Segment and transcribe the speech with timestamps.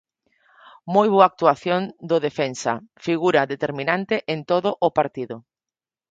[0.93, 2.73] Moi boa actuación do defensa,
[3.05, 5.35] figura determinante en todo o partido.